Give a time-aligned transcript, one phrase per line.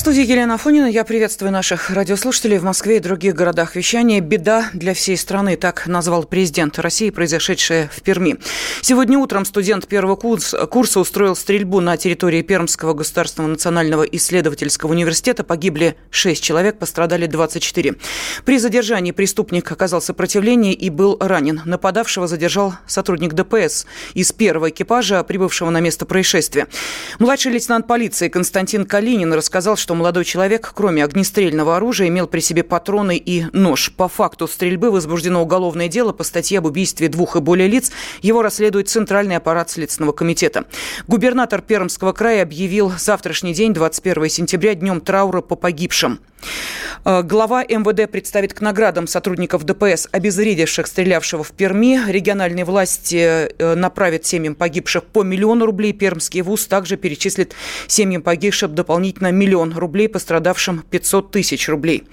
[0.00, 0.86] студии Елена Афонина.
[0.86, 4.20] Я приветствую наших радиослушателей в Москве и других городах вещания.
[4.20, 8.38] Беда для всей страны, так назвал президент России, произошедшее в Перми.
[8.80, 15.44] Сегодня утром студент первого курса устроил стрельбу на территории Пермского государственного национального исследовательского университета.
[15.44, 17.94] Погибли 6 человек, пострадали 24.
[18.44, 21.60] При задержании преступник оказал сопротивление и был ранен.
[21.64, 26.66] Нападавшего задержал сотрудник ДПС из первого экипажа, прибывшего на место происшествия.
[27.20, 32.62] Младший лейтенант полиции Константин Калинин рассказал, что молодой человек, кроме огнестрельного оружия, имел при себе
[32.62, 33.92] патроны и нож.
[33.94, 37.92] По факту стрельбы возбуждено уголовное дело по статье об убийстве двух и более лиц.
[38.22, 40.64] Его расследует Центральный аппарат Следственного комитета.
[41.06, 46.18] Губернатор Пермского края объявил завтрашний день, 21 сентября, днем траура по погибшим.
[47.04, 52.00] Э, глава МВД представит к наградам сотрудников ДПС, обезвредивших стрелявшего в Перми.
[52.10, 55.92] Региональные власти э, направят семьям погибших по миллиону рублей.
[55.92, 57.54] Пермский вуз также перечислит
[57.88, 62.04] семьям погибших дополнительно миллион рублей, пострадавшим 500 тысяч рублей.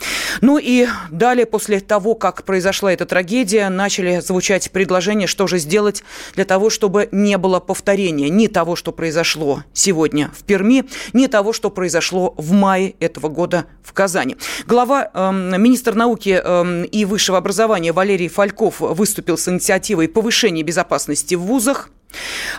[0.42, 6.04] Ну и далее, после того, как произошла эта трагедия, начали звучать предложения, что же сделать
[6.36, 11.54] для того, чтобы не было повторения ни того, что произошло сегодня в Перми, ни того,
[11.54, 14.21] что произошло в мае этого года в Казани.
[14.68, 21.36] Глава, э, министр науки э, и высшего образования Валерий Фальков выступил с инициативой повышения безопасности
[21.36, 21.90] в вузах.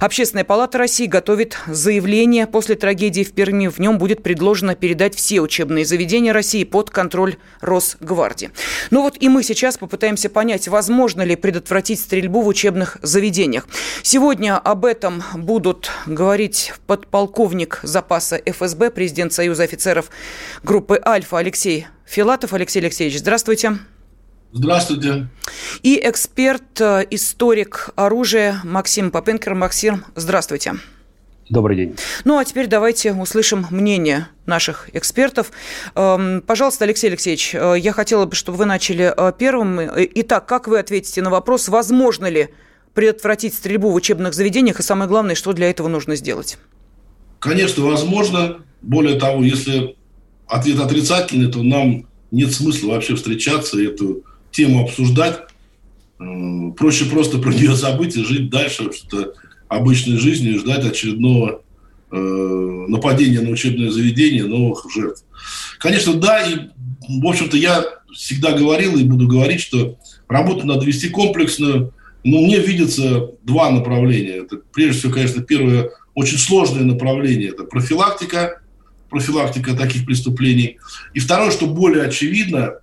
[0.01, 3.69] Общественная палата России готовит заявление после трагедии в Перми.
[3.69, 8.51] В нем будет предложено передать все учебные заведения России под контроль Росгвардии.
[8.91, 13.69] Ну вот и мы сейчас попытаемся понять, возможно ли предотвратить стрельбу в учебных заведениях.
[14.03, 20.11] Сегодня об этом будут говорить подполковник запаса ФСБ, президент Союза офицеров
[20.63, 22.53] группы «Альфа» Алексей Филатов.
[22.53, 23.43] Алексей Алексеевич, здравствуйте.
[23.43, 23.92] Здравствуйте.
[25.83, 29.55] И эксперт, э, историк оружия Максим Попенкер.
[29.55, 30.75] Максим, здравствуйте.
[31.49, 31.97] Добрый день.
[32.25, 35.53] Ну, а теперь давайте услышим мнение наших экспертов.
[35.95, 39.81] Эм, пожалуйста, Алексей Алексеевич, э, я хотела бы, чтобы вы начали э, первым.
[40.17, 42.51] Итак, как вы ответите на вопрос, возможно ли
[42.95, 46.59] предотвратить стрельбу в учебных заведениях, и самое главное, что для этого нужно сделать?
[47.39, 48.59] Конечно, возможно.
[48.83, 49.97] Более того, если
[50.47, 55.41] ответ отрицательный, то нам нет смысла вообще встречаться и эту тему обсуждать.
[56.77, 59.35] Проще просто про нее забыть и жить дальше что-то
[59.69, 61.63] обычной жизнью и ждать очередного
[62.11, 65.25] э, нападения на учебное заведение, новых жертв.
[65.79, 66.69] Конечно, да, и,
[67.09, 69.97] в общем-то, я всегда говорил и буду говорить, что
[70.29, 71.93] работу надо вести комплексную.
[72.25, 74.43] Но мне видится два направления.
[74.43, 78.61] Это, прежде всего, конечно, первое очень сложное направление– это профилактика,
[79.09, 80.79] профилактика таких преступлений.
[81.15, 82.75] И второе, что более очевидно,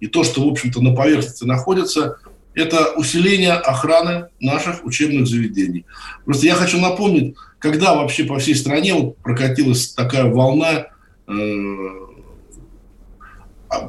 [0.00, 2.18] и то, что, в общем-то, на поверхности находится,
[2.54, 5.86] это усиление охраны наших учебных заведений.
[6.24, 10.86] Просто я хочу напомнить, когда вообще по всей стране вот прокатилась такая волна
[11.26, 11.32] э,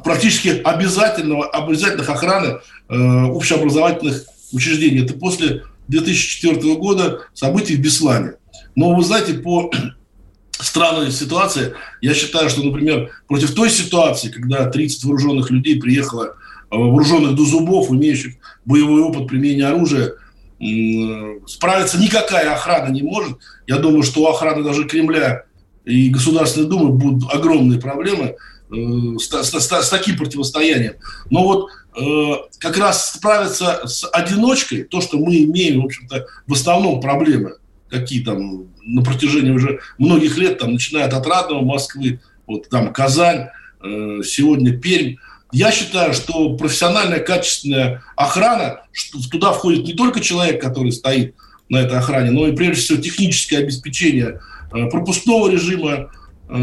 [0.04, 5.04] практически обязательного, обязательных охраны э, общеобразовательных учреждений.
[5.04, 8.34] Это после 2004 года событий в Беслане.
[8.76, 9.70] Но вы знаете, по
[10.62, 11.74] странная ситуация.
[12.00, 16.36] Я считаю, что, например, против той ситуации, когда 30 вооруженных людей приехало,
[16.70, 18.34] э, вооруженных до зубов, имеющих
[18.64, 20.14] боевой опыт применения оружия,
[21.46, 23.38] справиться никакая охрана не может.
[23.66, 25.44] Я думаю, что у охраны даже Кремля
[25.86, 28.36] и Государственной Думы будут огромные проблемы
[28.70, 30.94] э, с, с, с, с таким противостоянием.
[31.30, 36.52] Но вот э, как раз справиться с одиночкой, то, что мы имеем, в общем-то, в
[36.52, 37.54] основном проблемы,
[37.90, 43.48] какие там на протяжении уже многих лет, там, начиная от Отрадного Москвы, вот там Казань,
[43.82, 45.16] э, сегодня Пермь.
[45.52, 51.34] Я считаю, что профессиональная, качественная охрана, что туда входит не только человек, который стоит
[51.68, 54.40] на этой охране, но и прежде всего техническое обеспечение
[54.72, 56.10] э, пропускного режима
[56.48, 56.54] э,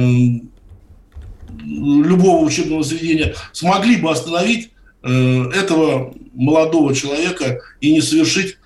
[1.66, 4.72] любого учебного заведения, смогли бы остановить
[5.04, 8.58] э, этого молодого человека и не совершить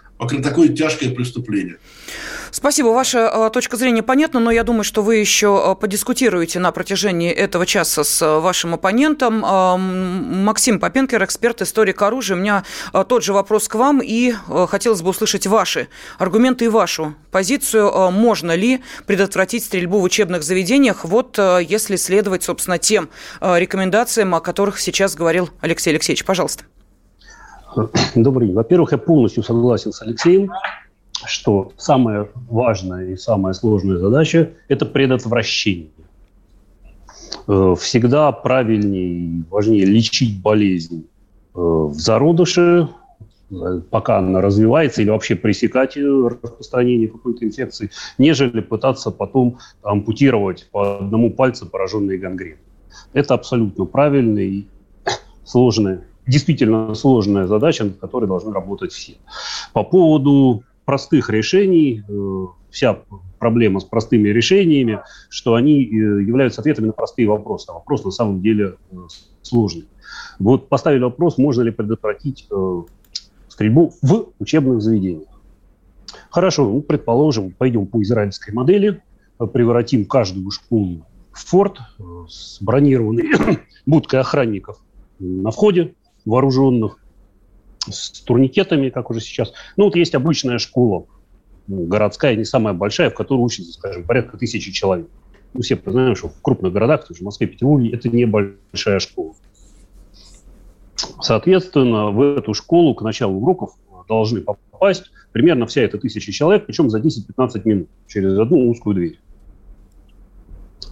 [0.44, 1.78] такое тяжкое преступление.
[2.52, 2.88] Спасибо.
[2.88, 7.32] Ваша э, точка зрения понятна, но я думаю, что вы еще э, подискутируете на протяжении
[7.32, 9.40] этого часа с э, вашим оппонентом.
[9.40, 12.36] Максим Попенкер, эксперт, историк оружия.
[12.36, 12.64] У меня
[13.08, 14.34] тот же вопрос к вам, и
[14.68, 15.88] хотелось бы услышать ваши
[16.20, 18.12] аргументы и вашу позицию.
[18.12, 23.10] Можно ли предотвратить стрельбу в учебных заведениях, вот если следовать, собственно, тем
[23.42, 26.26] рекомендациям, о которых сейчас говорил Алексей Алексеевич?
[26.26, 26.66] Пожалуйста.
[28.16, 28.56] Добрый день.
[28.56, 30.52] Во-первых, я полностью согласен с Алексеем,
[31.26, 35.90] что самая важная и самая сложная задача– это предотвращение.
[37.48, 41.08] Э, всегда правильнее и важнее лечить болезнь
[41.54, 42.90] э, в зародыше,
[43.52, 50.98] э, пока она развивается, или вообще пресекать распространение какой-то инфекции, нежели пытаться потом ампутировать по
[50.98, 52.60] одному пальцу пораженные гангрены.
[53.14, 54.66] Это абсолютно правильно и
[55.46, 59.14] сложная, действительно сложная задача, над которой должны работать все.
[59.74, 62.04] По поводу простых решений,
[62.72, 63.00] вся
[63.42, 67.66] проблема с простыми решениями, что они э, являются ответами на простые вопросы.
[67.70, 68.96] А вопрос на самом деле э,
[69.42, 69.88] сложный.
[70.40, 72.82] Вот поставили вопрос, можно ли предотвратить э,
[73.48, 75.28] стрельбу в учебных заведениях.
[76.30, 79.02] Хорошо, ну, предположим, пойдем по израильской модели,
[79.54, 81.80] превратим каждую школу в форт
[82.28, 83.32] с бронированной
[83.88, 84.78] будкой охранников
[85.20, 85.96] на входе,
[86.26, 86.98] вооруженных,
[87.90, 89.54] с турникетами, как уже сейчас.
[89.78, 91.06] Ну, вот есть обычная школа
[91.68, 95.08] городская, не самая большая, в которой учатся, скажем, порядка тысячи человек.
[95.54, 99.34] Мы все знаем, что в крупных городах, в Москве, Петербурге, это небольшая школа.
[101.22, 103.72] Соответственно, в эту школу к началу уроков
[104.08, 109.20] должны попасть примерно вся эта тысяча человек, причем за 10-15 минут через одну узкую дверь.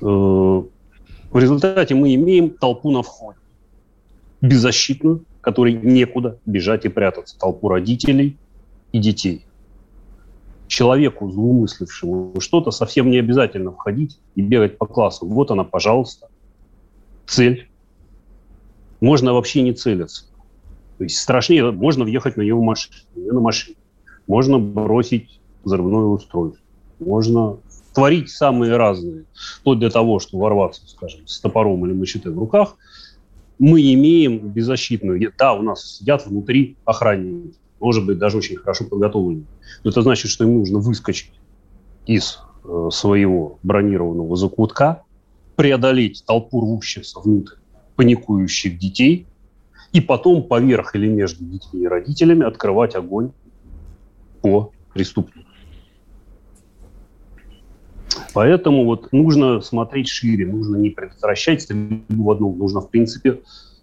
[0.01, 3.39] Э, в результате мы имеем толпу на входе,
[4.41, 8.37] беззащитную, которой некуда бежать и прятаться, толпу родителей
[8.91, 9.45] и детей
[10.69, 15.25] человеку, злоумыслившему что-то, совсем не обязательно входить и бегать по классу.
[15.25, 16.29] Вот она, пожалуйста,
[17.25, 17.67] цель.
[19.01, 20.25] Можно вообще не целиться.
[20.97, 23.77] То есть страшнее, можно въехать на него машину, на машине.
[24.27, 26.63] Можно бросить взрывное устройство.
[26.99, 27.57] Можно
[27.95, 29.25] творить самые разные.
[29.59, 32.75] Вплоть до того, что ворваться, скажем, с топором или мачете в руках.
[33.59, 35.33] Мы имеем беззащитную...
[35.37, 39.45] Да, у нас сидят внутри охранники может быть, даже очень хорошо подготовленный.
[39.83, 41.31] Но это значит, что им нужно выскочить
[42.05, 45.03] из э, своего бронированного закутка,
[45.55, 47.55] преодолеть толпу рвущихся внутрь
[47.95, 49.27] паникующих детей,
[49.91, 53.31] и потом поверх или между детьми и родителями открывать огонь
[54.41, 55.48] по преступнику.
[58.33, 63.41] Поэтому вот нужно смотреть шире, нужно не предотвращать стрельбу в одном, нужно, в принципе,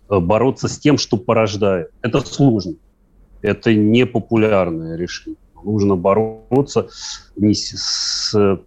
[0.09, 1.91] э, бороться с тем, что порождает.
[2.03, 2.75] Это сложно
[3.47, 5.39] это не популярное решение.
[5.65, 6.89] Нужно бороться
[7.37, 7.71] не с...
[7.77, 8.61] с...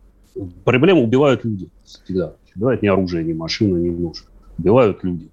[0.64, 2.36] Проблему убивают люди всегда.
[2.56, 4.26] Убивают не оружие, не машина, не нож.
[4.58, 5.30] Убивают люди.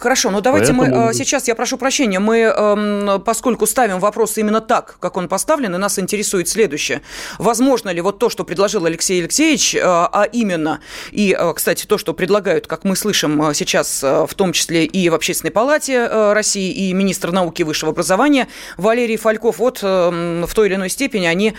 [0.00, 1.08] Хорошо, ну давайте Поэтому...
[1.08, 5.74] мы сейчас, я прошу прощения, мы, эм, поскольку ставим вопрос именно так, как он поставлен,
[5.74, 7.02] и нас интересует следующее.
[7.36, 10.80] Возможно ли вот то, что предложил Алексей Алексеевич, э, а именно,
[11.10, 15.10] и, э, кстати, то, что предлагают, как мы слышим э, сейчас, в том числе и
[15.10, 18.48] в Общественной палате России, и министр науки и высшего образования
[18.78, 21.52] Валерий Фальков, вот эм, в той или иной степени они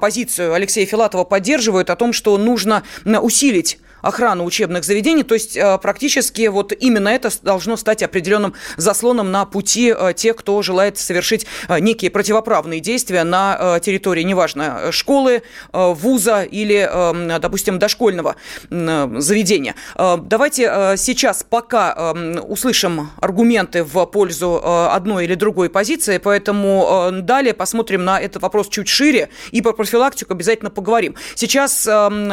[0.00, 5.22] позицию Алексея Филатова поддерживают о том, что нужно усилить охрану учебных заведений.
[5.22, 10.36] То есть э, практически вот именно это должно стать определенным заслоном на пути э, тех,
[10.36, 15.42] кто желает совершить э, некие противоправные действия на территории, неважно, школы,
[15.72, 18.36] вуза или, допустим, дошкольного
[18.70, 19.74] заведения.
[19.96, 22.12] Давайте сейчас пока
[22.46, 28.88] услышим аргументы в пользу одной или другой позиции, поэтому далее посмотрим на этот вопрос чуть
[28.88, 31.14] шире и про профилактику обязательно поговорим.
[31.34, 31.88] Сейчас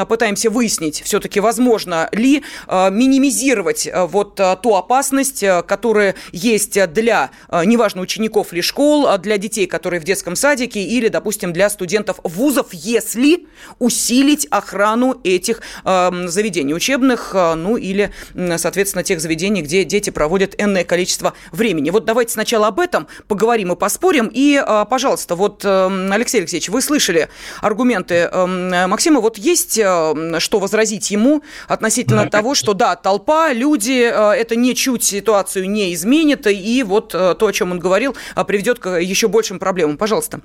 [0.10, 6.78] пытаемся выяснить все-таки возможность возможно ли э, минимизировать э, вот э, ту опасность, которая есть
[6.94, 11.70] для, неважно, учеников ли школ, а для детей, которые в детском садике или, допустим, для
[11.70, 13.46] студентов вузов, если
[13.80, 18.12] усилить охрану этих заведений учебных, ну или,
[18.58, 21.90] соответственно, тех заведений, где дети проводят энное количество времени.
[21.90, 24.30] Вот давайте сначала об этом поговорим и поспорим.
[24.34, 27.30] И, пожалуйста, вот, Алексей Алексеевич, вы слышали
[27.62, 29.22] аргументы Максима.
[29.22, 35.04] Вот есть что возразить ему относительно да, того, что да, толпа, люди, э, это ничуть
[35.04, 39.28] ситуацию не изменит, и вот э, то, о чем он говорил, э, приведет к еще
[39.28, 39.98] большим проблемам.
[39.98, 40.42] Пожалуйста.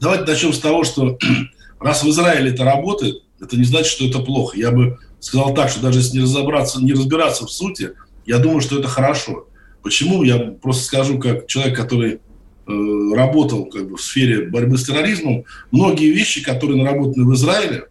[0.00, 1.18] Давайте начнем с того, что
[1.80, 4.56] раз в Израиле это работает, это не значит, что это плохо.
[4.56, 7.92] Я бы сказал так, что даже если не разобраться, не разбираться в сути,
[8.26, 9.46] я думаю, что это хорошо.
[9.82, 10.22] Почему?
[10.22, 15.44] Я просто скажу, как человек, который э, работал как бы, в сфере борьбы с терроризмом,
[15.70, 17.84] многие вещи, которые наработаны в Израиле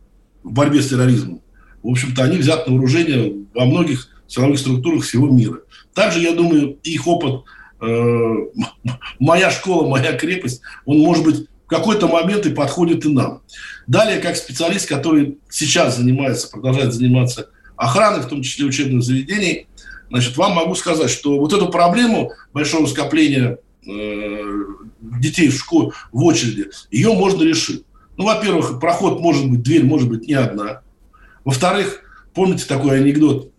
[0.44, 1.42] в борьбе с терроризмом,
[1.84, 5.60] в общем-то, они взяты на вооружение во многих силовых структурах всего мира.
[5.94, 7.44] Также, я думаю, их опыт,
[7.82, 8.34] э,
[9.20, 13.42] моя школа, моя крепость, он, может быть, в какой-то момент и подходит и нам.
[13.88, 19.68] Далее, как специалист, который сейчас занимается, продолжает заниматься охраной, в том числе учебных заведений,
[20.10, 24.42] значит, вам могу сказать, что вот эту проблему большого скопления э,
[25.02, 27.84] детей в школу в очереди, ее можно решить.
[28.16, 30.82] Ну, во-первых, проход может быть, дверь может быть не одна.
[31.48, 32.02] Во-вторых,
[32.34, 33.54] помните такой анекдот?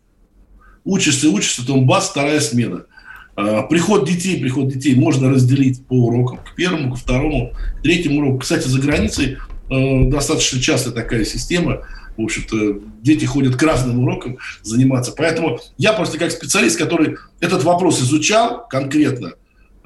[0.85, 2.85] Учишься, учишься, потом бац, вторая смена.
[3.35, 6.37] А, приход детей, приход детей можно разделить по урокам.
[6.37, 8.41] К первому, ко второму, к третьему уроку.
[8.41, 9.39] Кстати, за границей
[9.71, 11.81] э, достаточно часто такая система.
[12.19, 15.15] В общем-то, дети ходят к разным урокам заниматься.
[15.17, 19.33] Поэтому я просто как специалист, который этот вопрос изучал конкретно,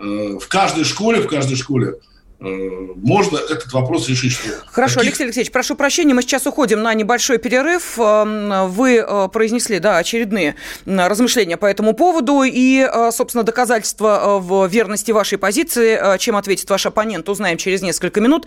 [0.01, 1.99] э, в каждой школе, в каждой школе
[2.43, 4.33] можно этот вопрос решить.
[4.33, 5.11] Что Хорошо, таких...
[5.11, 7.99] Алексей Алексеевич, прошу прощения, мы сейчас уходим на небольшой перерыв.
[7.99, 10.57] Эм, вы э, произнесли, да, очередные
[10.87, 16.19] размышления по этому поводу и, э, собственно, доказательства в верности вашей позиции.
[16.19, 18.47] Чем ответит ваш оппонент, узнаем через несколько минут.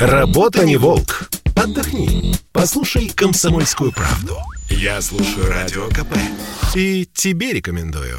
[0.00, 1.28] Работа не волк.
[1.56, 2.34] Отдохни.
[2.52, 4.36] Послушай «Комсомольскую правду».
[4.68, 6.16] Я слушаю Радио КП.
[6.74, 8.18] И тебе рекомендую.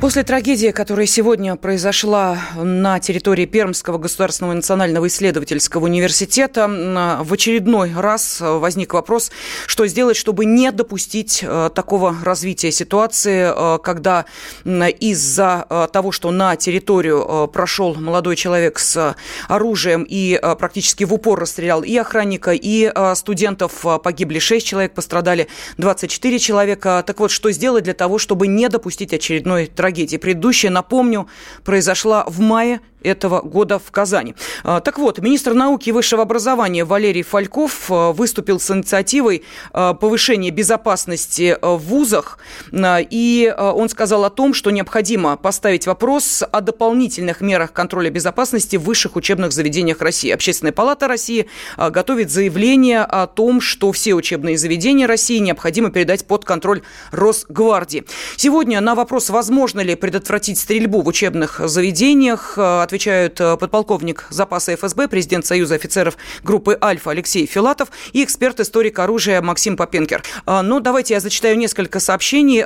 [0.00, 8.38] После трагедии, которая сегодня произошла на территории Пермского государственного национального исследовательского университета, в очередной раз
[8.40, 9.32] возник вопрос,
[9.66, 14.26] что сделать, чтобы не допустить э, такого развития ситуации, э, когда
[14.64, 19.16] из-за э, того, что на территорию прошел молодой человек с
[19.48, 25.48] оружием и практически в упор расстрелял и охранника, и студентов, погибли 6 человек, пострадали
[25.78, 27.02] 24 человека.
[27.06, 29.83] Так вот, что сделать для того, чтобы не допустить очередной трагедии?
[29.84, 30.16] Трагедии.
[30.16, 31.28] Предыдущая, напомню,
[31.62, 34.34] произошла в мае этого года в Казани.
[34.64, 39.94] А, так вот, министр науки и высшего образования Валерий Фальков а, выступил с инициативой а,
[39.94, 42.38] повышения безопасности в вузах,
[42.72, 48.82] и он сказал о том, что необходимо поставить вопрос о дополнительных мерах контроля безопасности в
[48.82, 50.30] высших учебных заведениях России.
[50.30, 56.44] Общественная палата России готовит заявление о том, что все учебные заведения России необходимо передать под
[56.44, 58.04] контроль Росгвардии.
[58.36, 62.54] Сегодня на вопрос, возможно ли предотвратить стрельбу в учебных заведениях,
[62.94, 69.42] отвечают э, подполковник запаса ФСБ, президент Союза офицеров группы «Альфа» Алексей Филатов и эксперт-историк оружия
[69.42, 70.22] Максим Попенкер.
[70.46, 72.60] А, ну, давайте я зачитаю несколько сообщений.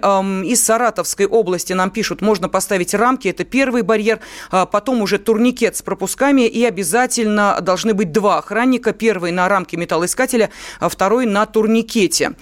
[0.47, 4.21] Из Саратовской области нам пишут, можно поставить рамки, это первый барьер,
[4.51, 8.93] а потом уже турникет с пропусками и обязательно должны быть два охранника.
[8.93, 12.33] Первый на рамке металлоискателя, а второй на турникете.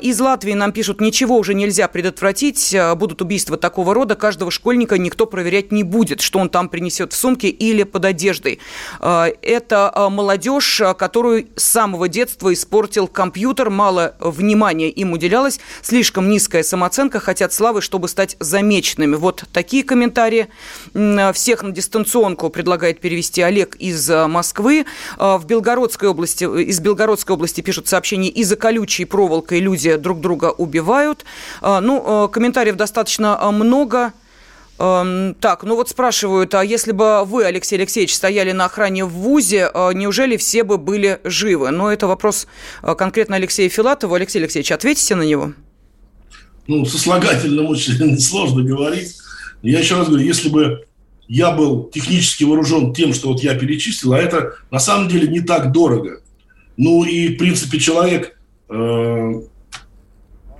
[0.00, 5.26] Из Латвии нам пишут, ничего уже нельзя предотвратить, будут убийства такого рода, каждого школьника никто
[5.26, 8.58] проверять не будет, что он там принесет в сумке или под одеждой.
[9.00, 15.58] А, это а, молодежь, а, которую с самого детства испортил компьютер, мало внимания им уделялось,
[15.80, 19.16] слишком низкая самооценка, хотят славы, чтобы стать замеченными.
[19.16, 20.48] Вот такие комментарии.
[21.32, 24.84] Всех на дистанционку предлагает перевести Олег из Москвы.
[25.16, 31.24] В Белгородской области, из Белгородской области пишут сообщение, из-за колючей проволокой люди друг друга убивают.
[31.62, 34.12] Ну, комментариев достаточно много.
[34.76, 39.10] Эм, так, ну вот спрашивают, а если бы вы, Алексей Алексеевич, стояли на охране в
[39.10, 41.70] ВУЗе, э, неужели все бы были живы?
[41.70, 42.48] Но это вопрос
[42.82, 44.16] э, конкретно Алексея Филатова.
[44.16, 45.52] Алексей Алексеевич, ответите на него?
[46.66, 49.14] Ну, сослагательным очень сложно говорить.
[49.62, 50.84] Я еще раз говорю, если бы
[51.28, 55.40] я был технически вооружен тем, что вот я перечислил, а это на самом деле не
[55.40, 56.20] так дорого.
[56.76, 58.36] Ну и, в принципе, человек,
[58.68, 58.74] э,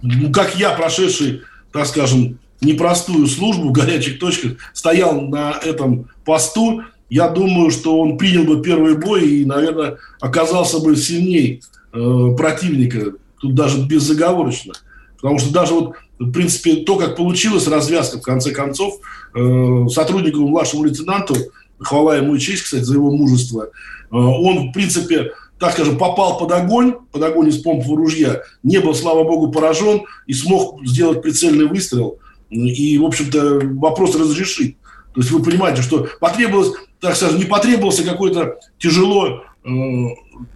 [0.02, 1.42] ну, как я, прошедший,
[1.72, 8.16] так скажем, непростую службу в горячих точках, стоял на этом посту, я думаю, что он
[8.16, 11.60] принял бы первый бой и, наверное, оказался бы сильнее
[11.92, 14.72] э, противника, тут даже безоговорочно.
[15.16, 18.94] Потому что даже вот, в принципе, то, как получилась развязка, в конце концов,
[19.34, 21.36] э, сотруднику младшему лейтенанту,
[21.78, 23.68] хвала ему и честь, кстати, за его мужество, э,
[24.10, 28.94] он, в принципе, так скажем, попал под огонь, под огонь из помпового ружья, не был,
[28.94, 32.18] слава богу, поражен и смог сделать прицельный выстрел–
[32.54, 34.76] и, в общем-то, вопрос разрешить.
[35.14, 39.68] То есть вы понимаете, что потребовалось, так скажем, не потребовался какой-то тяжело, э,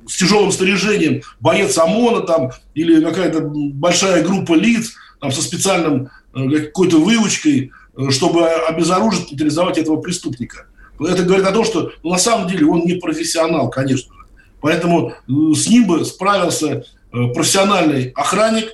[0.07, 6.67] с тяжелым снаряжением боец ОМОНа там, или какая-то большая группа лиц там, со специальным э,
[6.67, 10.67] какой-то выучкой, э, чтобы обезоружить, нейтрализовать этого преступника.
[11.00, 14.21] Это говорит о том, что на самом деле он не профессионал, конечно же.
[14.61, 18.71] Поэтому э, с ним бы справился э, профессиональный охранник,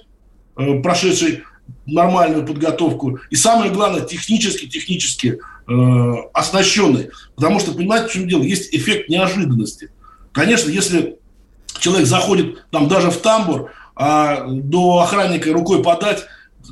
[0.57, 1.45] э, прошедший
[1.87, 3.19] нормальную подготовку.
[3.31, 7.11] И самое главное, технически, технически э, оснащенный.
[7.37, 8.43] Потому что, понимаете, в чем дело?
[8.43, 9.91] Есть эффект неожиданности.
[10.33, 11.19] Конечно, если
[11.79, 16.25] человек заходит там даже в тамбур, а до охранника рукой подать,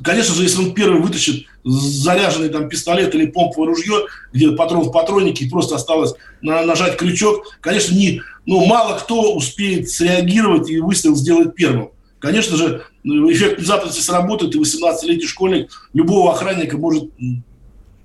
[0.03, 4.91] конечно же, если он первый вытащит заряженный там пистолет или помповое ружье, где патрон в
[4.91, 10.79] патроннике, и просто осталось на, нажать крючок, конечно, не, ну, мало кто успеет среагировать и
[10.79, 11.91] выстрел сделать первым.
[12.19, 17.09] Конечно же, эффект внезапности сработает, и 18-летний школьник любого охранника может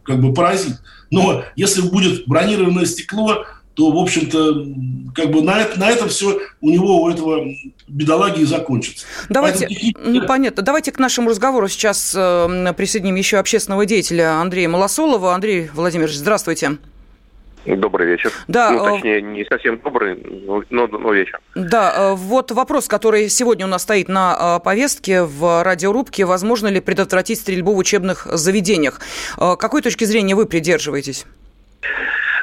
[0.02, 0.76] как бы поразить.
[1.10, 4.66] Но если будет бронированное стекло, то, в общем-то,
[5.14, 7.46] как бы на, это, на этом все у него, у этого
[7.86, 9.06] бедолаги и закончится.
[9.28, 10.26] Давайте, Поэтому...
[10.26, 10.62] понятно.
[10.64, 15.32] Давайте к нашему разговору сейчас э, присоединим еще общественного деятеля Андрея Малосолова.
[15.32, 16.78] Андрей Владимирович, здравствуйте.
[17.76, 18.32] Добрый вечер.
[18.46, 20.16] Да, ну, э, точнее, не совсем добрый,
[20.70, 21.40] но, но вечер.
[21.54, 26.24] Да, э, вот вопрос, который сегодня у нас стоит на э, повестке в радиорубке.
[26.24, 29.00] Возможно ли предотвратить стрельбу в учебных заведениях?
[29.36, 31.26] Какой точки зрения вы придерживаетесь?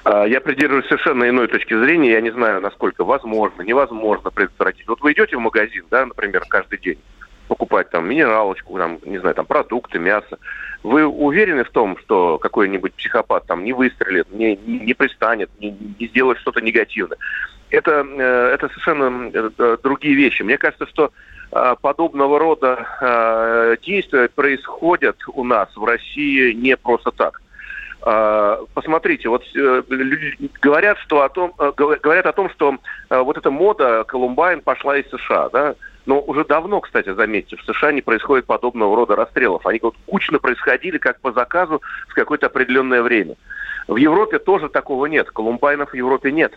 [0.03, 2.11] А, я придерживаюсь совершенно иной точки зрения.
[2.11, 4.87] Я не знаю, насколько возможно, невозможно предотвратить.
[4.87, 6.99] Вот вы идете в магазин, да, например, каждый день,
[7.47, 10.37] покупать там минералочку, там, не знаю, там продукты, мясо.
[10.85, 15.75] Вы уверены в том, что какой-нибудь психопат там не выстрелит, не, не, не пристанет, не,
[15.99, 17.17] не сделает что-то негативное?
[17.71, 20.43] Это, э, это совершенно э, другие вещи.
[20.43, 21.11] Мне кажется, что
[21.51, 27.41] э, подобного рода действия происходят у нас в России не просто так.
[28.75, 29.81] Посмотрите, вот э,
[30.61, 32.77] говорят, что о том, э, говорят о том, что
[33.09, 35.73] э, вот эта мода Колумбайн пошла из США, да,
[36.05, 39.65] но уже давно, кстати, заметьте, в США не происходит подобного рода расстрелов.
[39.65, 43.35] Они вот кучно происходили как по заказу в какое-то определенное время.
[43.87, 45.29] В Европе тоже такого нет.
[45.31, 46.53] Колумбайнов в Европе нет.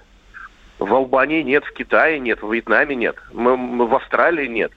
[0.78, 4.71] В Албании нет, в Китае нет, в Вьетнаме нет, в Австралии нет.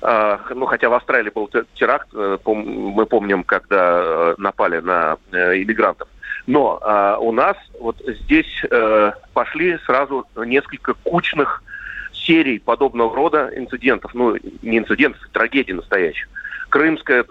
[0.00, 5.62] А, ну, хотя в Австралии был теракт, э, мы помним, когда э, напали на э,
[5.62, 6.08] иммигрантов.
[6.48, 8.64] Но а, у нас вот здесь
[9.32, 11.62] пошли сразу несколько кучных
[12.24, 16.28] серий подобного рода инцидентов, ну, не инцидентов, трагедий настоящих.
[16.68, 17.24] Крымская,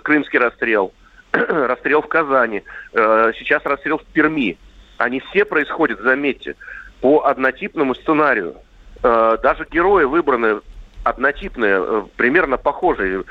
[0.00, 0.92] крымский расстрел,
[1.32, 2.62] расстрел в Казани,
[2.92, 4.56] сейчас расстрел в Перми.
[4.96, 6.56] Они все происходят, заметьте,
[7.00, 8.56] по однотипному сценарию.
[9.02, 10.60] Даже герои выбраны
[11.06, 13.22] однотипные, э, примерно похожие,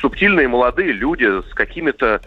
[0.00, 2.20] субтильные молодые люди с какими-то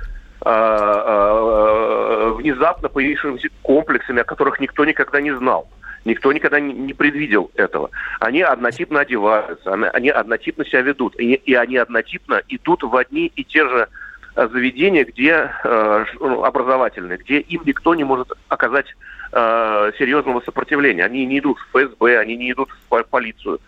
[0.44, 5.70] а, а, внезапно появившимися комплексами, о которых никто никогда не знал.
[6.04, 7.92] Никто никогда не предвидел этого.
[8.20, 13.68] Они однотипно одеваются, они однотипно себя ведут, и, они однотипно идут в одни и те
[13.68, 13.88] же
[14.36, 18.88] э, заведения, где э, ну, образовательные, где им никто не может оказать
[19.32, 21.06] э, серьезного сопротивления.
[21.06, 23.60] Они не идут в ФСБ, они не идут в полицию.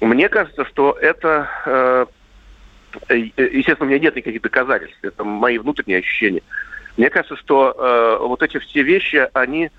[0.00, 2.08] Мне кажется, что это,
[3.08, 6.42] естественно, у меня нет никаких доказательств, это мои внутренние ощущения.
[6.98, 9.70] Мне кажется, что э, вот эти все вещи, они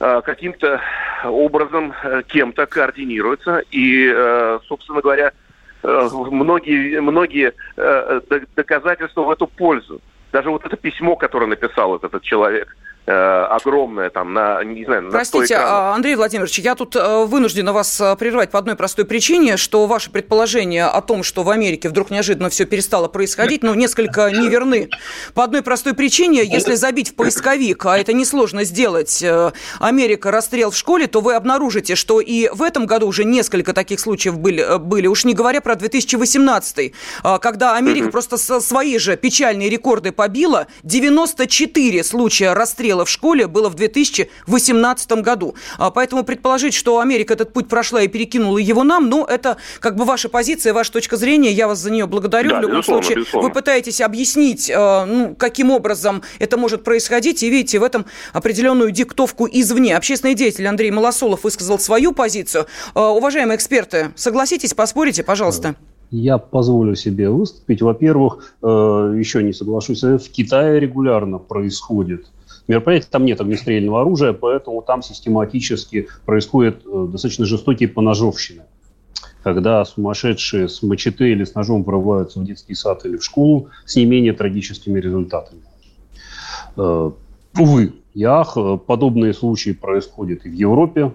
[0.00, 0.80] каким-то
[1.24, 1.94] образом
[2.28, 4.10] кем-то координируются, и,
[4.66, 5.32] собственно говоря,
[5.82, 7.52] многие, многие
[8.56, 10.00] доказательства в эту пользу.
[10.32, 15.10] Даже вот это письмо, которое написал этот человек– Э, огромная там на, не знаю, на
[15.10, 19.56] Простите, а, Андрей Владимирович, я тут э, вынуждена вас э, прервать по одной простой причине,
[19.56, 24.30] что ваши предположения о том, что в Америке вдруг неожиданно все перестало происходить, ну, несколько
[24.30, 24.90] неверны.
[25.34, 29.24] По одной простой причине, если забить в поисковик, а это несложно сделать,
[29.80, 33.98] Америка расстрел в школе, то вы обнаружите, что и в этом году уже несколько таких
[33.98, 36.92] случаев были, были уж не говоря про 2018,
[37.40, 38.10] когда Америка mm-hmm.
[38.10, 45.12] просто свои же печальные рекорды побила, 94 случая расстрела расстрела в школе было в 2018
[45.22, 45.54] году.
[45.78, 49.96] А, поэтому предположить, что Америка этот путь прошла и перекинула его нам, ну, это как
[49.96, 51.52] бы ваша позиция, ваша точка зрения.
[51.52, 52.50] Я вас за нее благодарю.
[52.50, 53.48] Да, в любом безусловно, случае, безусловно.
[53.48, 58.90] вы пытаетесь объяснить, а, ну, каким образом это может происходить, и видите в этом определенную
[58.90, 59.96] диктовку извне.
[59.96, 62.66] Общественный деятель Андрей Малосолов высказал свою позицию.
[62.94, 65.76] А, уважаемые эксперты, согласитесь, поспорите, пожалуйста.
[66.10, 67.82] Я позволю себе выступить.
[67.82, 68.66] Во-первых, э,
[69.16, 72.26] еще не соглашусь, в Китае регулярно происходит
[72.70, 73.08] мероприятий.
[73.10, 78.62] Там нет огнестрельного оружия, поэтому там систематически происходят э, достаточно жестокие поножовщины.
[79.42, 83.96] Когда сумасшедшие с мачете или с ножом врываются в детский сад или в школу с
[83.96, 85.62] не менее трагическими результатами.
[86.76, 87.10] Э,
[87.58, 88.56] увы, ях,
[88.86, 91.12] подобные случаи происходят и в Европе.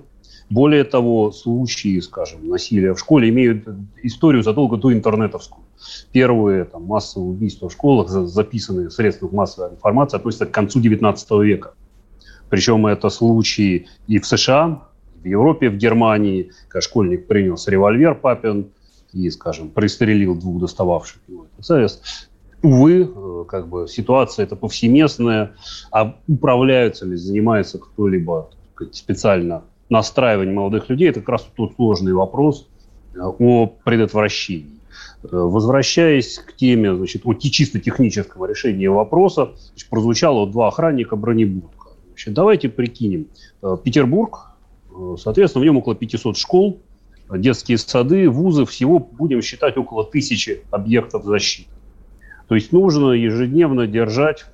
[0.49, 3.67] Более того, случаи, скажем, насилия в школе имеют
[4.03, 5.63] историю задолго до интернетовскую.
[6.12, 11.43] Первые там, массовые убийства в школах, записанные в средствах массовой информации, относятся к концу XIX
[11.43, 11.73] века.
[12.49, 14.84] Причем это случаи и в США,
[15.15, 18.69] и в Европе, в Германии, когда школьник принес револьвер папин
[19.13, 22.27] и, скажем, пристрелил двух достававших его СС.
[22.62, 25.55] Увы, э, как бы ситуация это повсеместная,
[25.91, 28.51] а управляются ли, занимается кто-либо
[28.91, 32.67] специально настраиванием молодых людей, это как раз тот сложный вопрос
[33.13, 34.80] э, о предотвращении.
[35.24, 41.93] Возвращаясь к теме значит, о чисто технического решения вопроса, значит, прозвучало два охранника бронебурга.
[42.10, 43.28] Значит, давайте прикинем.
[43.84, 44.52] Петербург,
[45.17, 46.80] соответственно, в нем около 500 школ,
[47.30, 51.69] детские сады, вузы, всего будем считать около тысячи объектов защиты.
[52.48, 54.45] То есть нужно ежедневно держать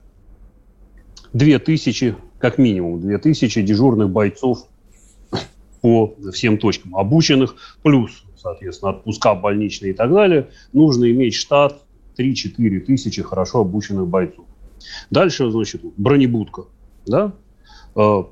[1.33, 4.67] 2000, как минимум, 2000 дежурных бойцов
[5.81, 10.49] по всем точкам, обученных, плюс, соответственно, отпуска больничные и так далее.
[10.73, 11.81] Нужно иметь штат
[12.17, 14.45] 3-4 тысячи хорошо обученных бойцов.
[15.09, 16.65] Дальше, значит, бронебудка,
[17.05, 17.33] да,
[17.95, 18.23] э,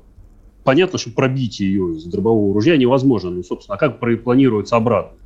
[0.64, 3.30] понятно, что пробить ее из дробового ружья невозможно.
[3.30, 5.18] Ну, собственно, а как планируется обратно?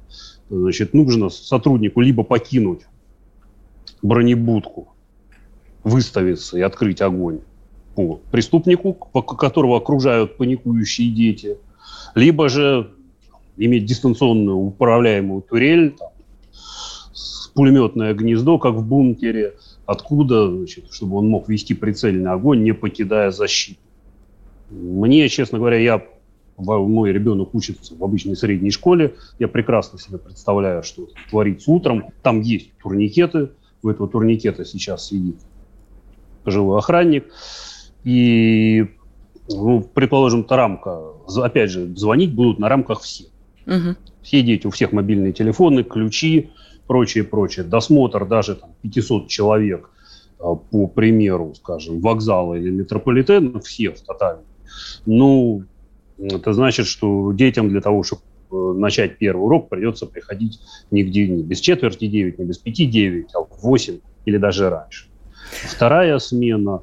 [0.51, 2.83] Значит, нужно сотруднику либо покинуть
[4.03, 4.89] бронебудку,
[5.83, 7.41] выставиться и открыть огонь
[7.95, 11.59] по преступнику, которого окружают паникующие дети,
[12.15, 12.91] либо же
[13.57, 16.11] иметь дистанционную управляемую турель, там,
[17.55, 19.55] пулеметное гнездо, как в бункере,
[19.87, 23.81] откуда, значит, чтобы он мог вести прицельный огонь, не покидая защиту.
[24.71, 26.03] Мне, честно говоря, я
[26.57, 32.05] мой ребенок учится в обычной средней школе, я прекрасно себе представляю, что творится утром.
[32.23, 33.51] Там есть турникеты,
[33.83, 35.37] у этого турникета сейчас сидит
[36.45, 37.27] пожилой охранник.
[38.05, 38.87] И,
[39.49, 41.01] ну, предположим, та рамка,
[41.37, 43.25] опять же, звонить будут на рамках все.
[43.67, 43.97] Угу.
[44.23, 46.51] Все дети, у всех мобильные телефоны, ключи,
[46.87, 47.65] прочее, прочее.
[47.65, 49.91] Досмотр даже там, 500 человек,
[50.39, 54.45] а, по примеру, скажем, вокзала или метрополитена, все в тотальном
[55.07, 55.65] ну,
[56.19, 61.43] это значит, что детям для того, чтобы э, начать первый урок, придется приходить нигде не
[61.43, 65.07] без четверти 9, не без пяти 9, а в 8 или даже раньше.
[65.65, 66.83] Вторая смена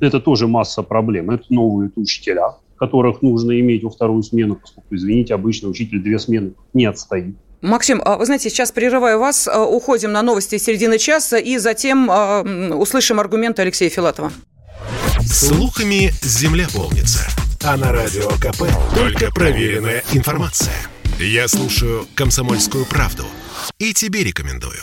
[0.00, 1.30] это тоже масса проблем.
[1.30, 6.54] Это новые учителя, которых нужно иметь во вторую смену, поскольку, извините, обычно учитель две смены
[6.74, 7.36] не отстоит.
[7.60, 12.08] Максим, а вы знаете, сейчас прерываю вас, э, уходим на новости середины часа и затем
[12.76, 14.32] услышим аргументы Алексея Филатова.
[15.20, 17.24] Слухами земля полнится.
[17.64, 18.64] А на радио КП
[18.96, 20.74] только проверенная информация.
[21.20, 23.24] Я слушаю «Комсомольскую правду»
[23.78, 24.82] и тебе рекомендую.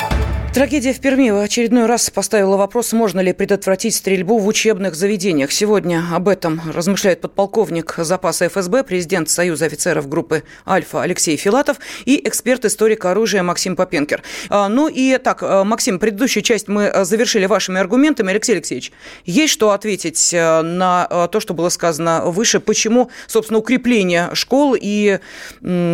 [0.53, 5.49] Трагедия в Перми в очередной раз поставила вопрос, можно ли предотвратить стрельбу в учебных заведениях.
[5.49, 12.21] Сегодня об этом размышляет подполковник запаса ФСБ, президент Союза офицеров группы «Альфа» Алексей Филатов и
[12.27, 14.23] эксперт-историк оружия Максим Попенкер.
[14.49, 18.31] А, ну и так, а, Максим, предыдущую часть мы а, завершили вашими аргументами.
[18.31, 18.91] Алексей Алексеевич,
[19.23, 22.59] есть что ответить на то, что было сказано выше?
[22.59, 25.19] Почему, собственно, укрепление школ и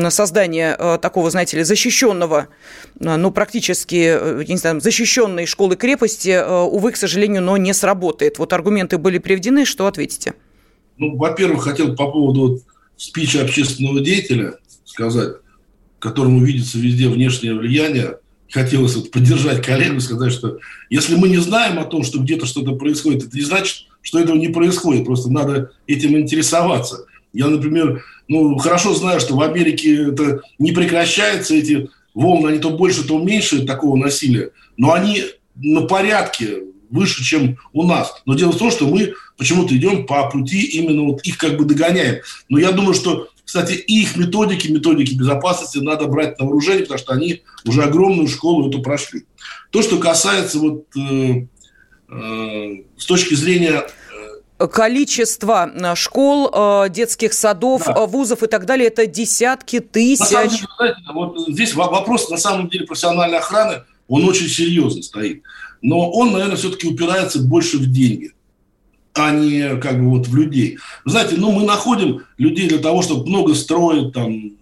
[0.10, 2.48] создание такого, знаете ли, защищенного,
[3.00, 8.40] ну, практически я не знаю, защищенные школы-крепости, э, увы, к сожалению, но не сработает.
[8.40, 10.34] Вот аргументы были приведены, что ответите?
[10.98, 12.62] Ну, во-первых, хотел по поводу
[12.96, 14.56] спича общественного деятеля
[14.86, 15.36] сказать,
[16.00, 21.78] которому видится везде внешнее влияние, хотелось вот поддержать коллегу сказать, что если мы не знаем
[21.78, 25.72] о том, что где-то что-то происходит, это не значит, что этого не происходит, просто надо
[25.86, 27.06] этим интересоваться.
[27.34, 32.72] Я, например, ну, хорошо знаю, что в Америке это не прекращается, эти волны, они то
[32.72, 35.24] больше, то меньше такого насилия, но они
[35.56, 38.22] на порядке выше, чем у нас.
[38.26, 41.66] Но дело в том, что мы почему-то идем по пути именно вот их как бы
[41.66, 42.22] догоняем.
[42.50, 47.14] Но я думаю, что, кстати, их методики, методики безопасности надо брать на вооружение, потому что
[47.14, 49.26] они уже огромную школу эту прошли.
[49.72, 51.46] То, что касается вот э,
[52.10, 53.84] э, с точки зрения
[54.58, 57.94] количество э, школ, э, детских садов, да.
[57.94, 60.20] Э, вузов и так далее, это десятки тысяч.
[60.20, 65.04] На самом деле, знаете, вот здесь вопрос, на самом деле, профессиональной охраны, он очень серьезно
[65.04, 65.44] стоит.
[65.82, 68.32] Но он, наверное, все-таки упирается больше в деньги,
[69.14, 70.80] а не как бы вот в людей.
[71.06, 74.54] Вы знаете, ну, мы находим людей для того, чтобы много строить, там,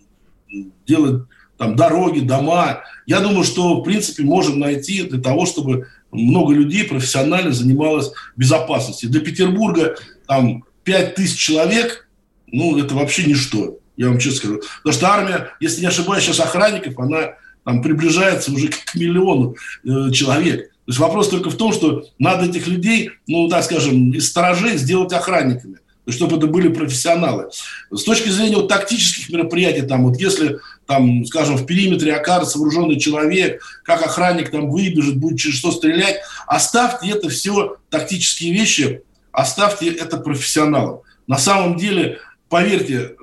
[0.86, 1.24] делать
[1.58, 2.84] там, дороги, дома.
[3.06, 9.10] Я думаю, что, в принципе, можем найти для того, чтобы много людей профессионально занималось безопасностью.
[9.10, 9.96] Для Петербурга
[10.28, 12.08] там 5 тысяч человек,
[12.48, 14.62] ну, это вообще ничто, я вам честно скажу.
[14.84, 20.12] Потому что армия, если не ошибаюсь, сейчас охранников, она там приближается уже к миллиону э,
[20.12, 20.70] человек.
[20.70, 24.78] То есть вопрос только в том, что надо этих людей, ну, так скажем, из сторожей
[24.78, 27.50] сделать охранниками чтобы это были профессионалы.
[27.92, 33.00] С точки зрения вот, тактических мероприятий, там, вот если, там, скажем, в периметре окажется вооруженный
[33.00, 39.90] человек, как охранник там выбежит, будет через что стрелять, оставьте это все тактические вещи, оставьте
[39.90, 41.02] это профессионалам.
[41.28, 43.16] На самом деле, поверьте,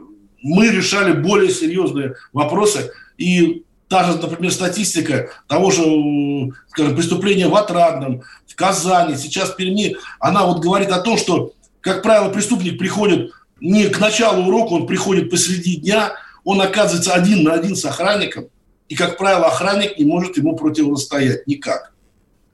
[0.42, 5.82] мы решали более серьезные вопросы, и та же, например, статистика того же
[6.68, 11.52] скажем, преступления в Отрадном, в Казани, сейчас в Перми, она вот говорит о том, что,
[11.82, 16.14] как правило, преступник приходит не к началу урока, он приходит посреди дня,
[16.44, 18.46] он оказывается один на один с охранником,
[18.88, 21.92] и, как правило, охранник не может ему противостоять никак.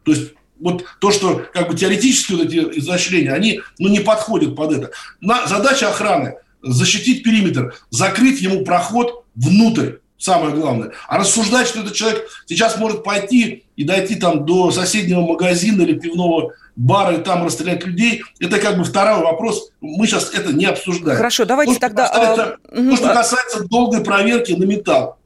[0.05, 4.57] То есть вот то, что как бы теоретически вот эти изощрения, они ну, не подходят
[4.57, 4.91] под это.
[5.21, 10.93] На, задача охраны– защитить периметр, закрыть ему проход внутрь, самое главное.
[11.07, 15.99] А рассуждать, что этот человек сейчас может пойти и дойти там до соседнего магазина или
[15.99, 19.73] пивного бара и там расстрелять людей, это как бы второй вопрос.
[19.81, 21.17] Мы сейчас это не обсуждаем.
[21.17, 22.09] Хорошо, давайте то, тогда...
[22.09, 22.77] Касается, а...
[22.77, 25.19] То, что касается долгой проверки на металл.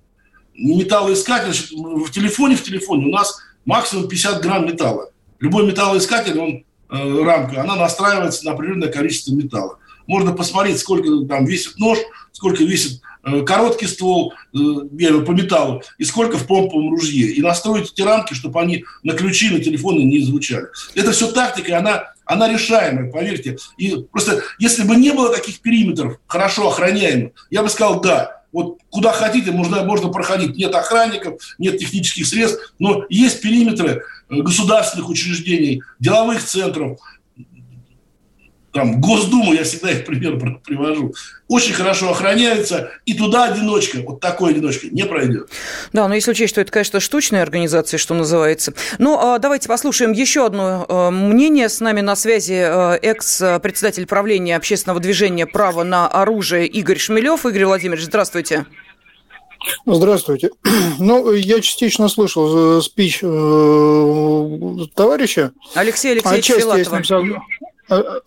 [0.54, 5.10] Металлоискатель, в телефоне, в телефоне у нас максимум 50 грамм металла.
[5.40, 9.78] Любой металлоискатель, он, э, рамка, она настраивается на определенное количество металла.
[10.06, 11.98] Можно посмотреть, сколько там весит нож,
[12.32, 17.32] сколько весит э, короткий ствол э, по металлу и сколько в помповом ружье.
[17.32, 20.66] И настроить эти рамки, чтобы они на ключи, на телефоны не звучали.
[20.94, 23.58] Это все тактика, она, она решаемая, поверьте.
[23.76, 28.78] И просто если бы не было таких периметров, хорошо охраняемых, я бы сказал, да, вот
[28.90, 30.56] куда хотите, можно, можно проходить.
[30.56, 37.00] Нет охранников, нет технических средств, но есть периметры э, государственных учреждений, деловых центров,
[38.72, 41.14] там, Госдуму, я всегда их пример привожу,
[41.48, 45.50] очень хорошо охраняется, и туда одиночка, вот такой одиночка, не пройдет.
[45.92, 48.72] Да, но если учесть, что это, конечно, штучная организация, что называется.
[48.98, 51.68] Ну, а давайте послушаем еще одно э, мнение.
[51.68, 57.44] С нами на связи э, экс-председатель правления общественного движения «Право на оружие» Игорь Шмелев.
[57.44, 58.66] Игорь Владимирович, здравствуйте.
[59.86, 60.50] Здравствуйте.
[60.98, 63.26] Ну, я частично слышал э, спич э,
[64.94, 65.52] товарища.
[65.74, 66.98] Алексей Алексеевич Филатова.
[66.98, 67.42] А,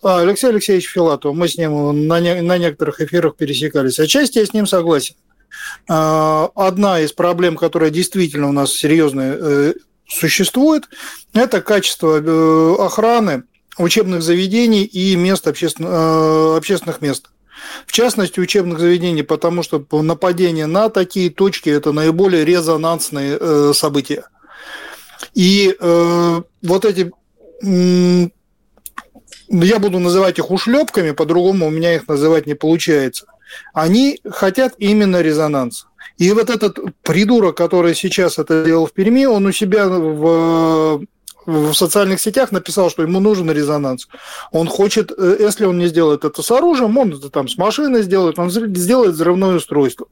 [0.02, 3.98] Алексей Алексеевич Филатов, мы с ним на, не, на некоторых эфирах пересекались.
[3.98, 5.14] Отчасти я с ним согласен.
[5.88, 9.74] А, одна из проблем, которая действительно у нас серьезная э,
[10.08, 10.84] существует,
[11.32, 13.44] это качество э, охраны
[13.78, 15.86] учебных заведений и мест обществен...
[15.88, 17.30] Э, общественных мест.
[17.86, 24.28] В частности, учебных заведений, потому что нападение на такие точки– это наиболее резонансные события.
[25.32, 27.12] И вот эти
[29.48, 33.26] я буду называть их ушлепками, по-другому у меня их называть не получается.
[33.72, 35.86] Они хотят именно резонанс.
[36.18, 41.02] И вот этот придурок, который сейчас это делал в Перми, он у себя в,
[41.44, 44.08] в социальных сетях написал, что ему нужен резонанс.
[44.50, 48.02] Он хочет, э, если он не сделает это с оружием, он это там с машиной
[48.02, 50.06] сделает, он сделает взрывное устройство.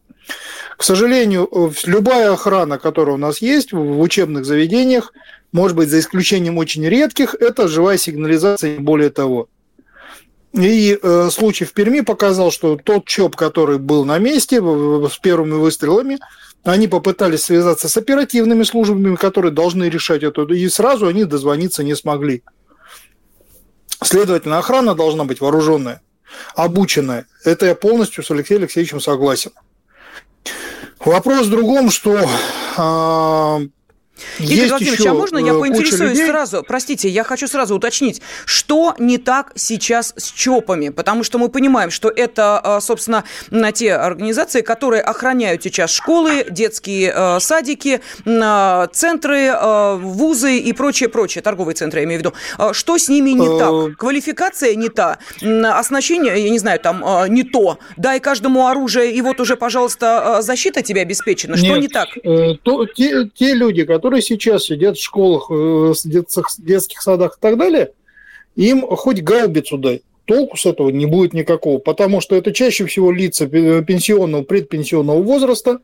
[0.76, 1.48] К сожалению,
[1.84, 5.12] любая охрана, которая у нас есть в учебных заведениях,
[5.54, 9.48] может быть, за исключением очень редких, это живая сигнализация, не более того.
[10.52, 15.52] И э, случай в Перми показал, что тот ЧОП, который был на месте с первыми
[15.52, 16.18] выстрелами,
[16.64, 21.94] они попытались связаться с оперативными службами, которые должны решать это, и сразу они дозвониться не
[21.94, 22.42] смогли.
[24.02, 26.02] Следовательно, охрана должна быть вооруженная,
[26.56, 27.26] обученная.
[27.44, 29.52] Это я полностью с Алексеем Алексеевичем согласен.
[30.98, 32.18] Вопрос в другом, что
[32.76, 33.68] э,
[34.38, 36.64] Игорь Есть Владимирович, еще а можно я э, поинтересуюсь сразу?
[36.66, 40.90] Простите, я хочу сразу уточнить, что не так сейчас с ЧОПами?
[40.90, 43.24] Потому что мы понимаем, что это, а, собственно,
[43.74, 48.00] те организации, которые охраняют сейчас школы, детские э, садики,
[48.92, 49.52] центры,
[49.98, 52.72] вузы и прочее, прочее, торговые центры, я имею в виду.
[52.72, 53.72] Что с ними не так?
[53.72, 57.78] Э, Квалификация не та, оснащение, я не знаю, там не то.
[57.96, 61.56] Дай каждому оружие, и вот уже, пожалуйста, защита тебе обеспечена.
[61.56, 62.08] Что Нет, не так?
[62.62, 65.94] То, те, те люди, которые которые сейчас сидят в школах, в э,
[66.58, 67.92] детских садах и так далее,
[68.54, 70.02] им хоть гаубицу дай.
[70.26, 75.78] Толку с этого не будет никакого, потому что это чаще всего лица пенсионного, предпенсионного возраста,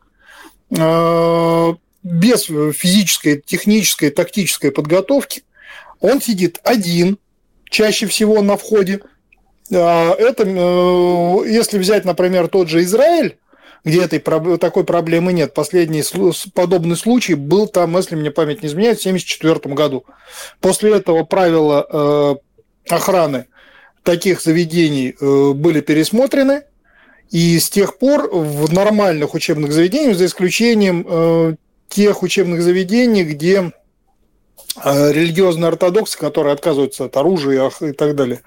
[0.68, 5.44] э, без физической, технической, тактической подготовки.
[6.00, 7.16] Он сидит один,
[7.70, 9.00] чаще всего на входе.
[9.72, 13.38] А это, э, если взять, например, тот же Израиль,
[13.84, 14.18] где этой,
[14.58, 15.54] такой проблемы нет.
[15.54, 16.02] Последний
[16.54, 20.04] подобный случай был там, если мне память не изменяет, в 1974 году.
[20.60, 23.46] После этого правила э, охраны
[24.02, 26.62] таких заведений э, были пересмотрены,
[27.30, 31.54] и с тех пор в нормальных учебных заведениях, за исключением э,
[31.88, 33.72] тех учебных заведений, где
[34.84, 38.40] религиозные ортодоксы, которые отказываются от оружия и так далее,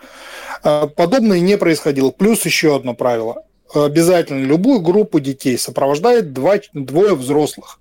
[0.62, 2.12] подобное не происходило.
[2.12, 3.43] Плюс еще одно правило
[3.74, 7.80] обязательно любую группу детей сопровождает два, двое взрослых,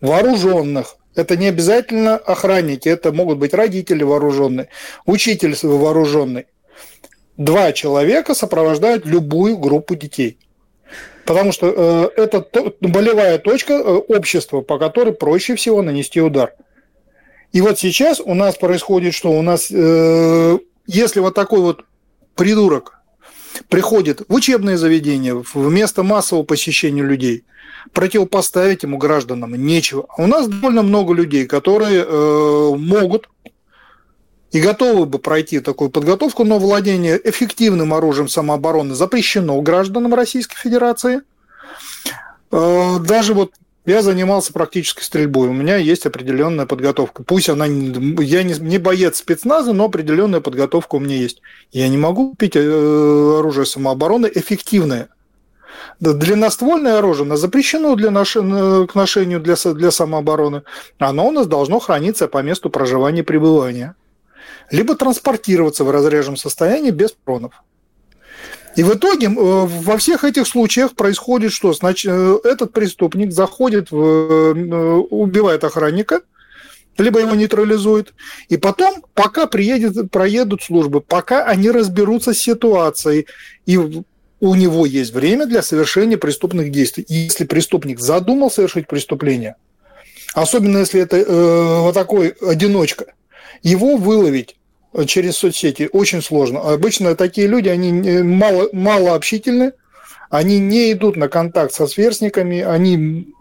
[0.00, 0.96] вооруженных.
[1.14, 4.68] Это не обязательно охранники, это могут быть родители вооруженные,
[5.06, 6.46] учитель вооруженный.
[7.36, 10.38] Два человека сопровождают любую группу детей.
[11.24, 16.54] Потому что э, это то, болевая точка э, общества, по которой проще всего нанести удар.
[17.52, 21.84] И вот сейчас у нас происходит, что у нас, э, если вот такой вот
[22.34, 22.97] придурок
[23.68, 27.44] приходит в учебные заведения, в место массового посещения людей,
[27.92, 30.06] противопоставить ему гражданам нечего.
[30.16, 33.28] А у нас довольно много людей, которые э, могут
[34.50, 41.20] и готовы бы пройти такую подготовку, но владение эффективным оружием самообороны запрещено гражданам Российской Федерации.
[42.50, 43.52] Э, даже вот
[43.88, 45.48] я занимался практической стрельбой.
[45.48, 47.22] У меня есть определенная подготовка.
[47.22, 51.42] Пусть она я не, не боец спецназа, но определенная подготовка у меня есть.
[51.72, 52.60] Я не могу купить э,
[53.38, 55.08] оружие самообороны эффективное.
[56.00, 58.34] Длинноствольное оружие запрещено для нож...
[58.34, 60.62] к ношению для, для самообороны.
[60.98, 63.94] Оно у нас должно храниться по месту проживания и пребывания.
[64.70, 67.52] Либо транспортироваться в разреженном состоянии без пронов.
[68.78, 71.72] И в итоге э, во всех этих случаях происходит что?
[71.72, 76.20] Значит, э, этот преступник заходит, в, э, убивает охранника,
[76.96, 78.14] либо его нейтрализует.
[78.48, 83.26] И потом, пока приедет, проедут службы, пока они разберутся с ситуацией,
[83.66, 87.04] и у него есть время для совершения преступных действий.
[87.08, 89.56] И если преступник задумал совершить преступление,
[90.34, 93.06] особенно если это э, вот такой одиночка,
[93.64, 94.54] его выловить
[95.06, 96.60] через соцсети очень сложно.
[96.60, 99.72] Обычно такие люди, они мало, мало общительны,
[100.30, 103.32] они не идут на контакт со сверстниками, они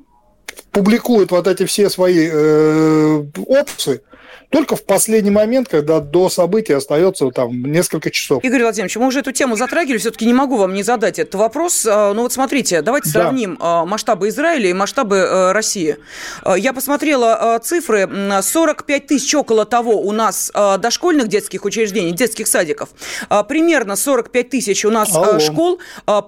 [0.71, 4.01] публикуют вот эти все свои э, опции,
[4.49, 8.43] только в последний момент, когда до события остается там несколько часов.
[8.43, 11.85] Игорь Владимирович, мы уже эту тему затрагивали, все-таки не могу вам не задать этот вопрос.
[11.85, 13.21] А, ну вот смотрите, давайте да.
[13.21, 15.97] сравним а, масштабы Израиля и масштабы э, России.
[16.43, 18.09] А, я посмотрела цифры,
[18.41, 22.89] 45 тысяч около того у нас дошкольных детских учреждений, детских садиков.
[23.47, 25.39] Примерно 45 тысяч у нас Алло.
[25.39, 25.79] школ,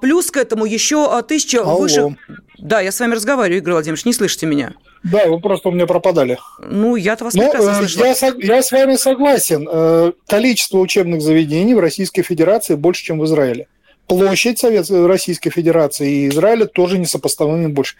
[0.01, 1.79] плюс к этому еще тысяча Алло.
[1.79, 2.15] выше...
[2.61, 4.73] Да, я с вами разговариваю, Игорь Владимирович, не слышите меня?
[5.03, 6.37] Да, вы просто у меня пропадали.
[6.59, 8.05] Ну, я-то вас Но, ну, прекрасно э, слышала.
[8.39, 9.67] Я, я с вами согласен.
[9.71, 13.67] Э, количество учебных заведений в Российской Федерации больше, чем в Израиле.
[14.07, 17.95] Площадь Советской Российской Федерации и Израиля тоже несопоставимы больше.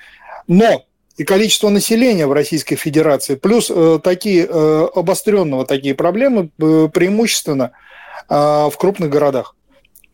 [0.48, 0.84] Но
[1.16, 7.72] и количество населения в Российской Федерации, плюс э, такие э, обостренного такие проблемы э, преимущественно
[8.30, 9.56] э, в крупных городах.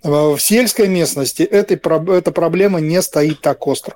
[0.05, 1.77] В сельской местности этой,
[2.15, 3.95] эта проблема не стоит так остро.